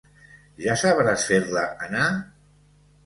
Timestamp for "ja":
0.61-0.77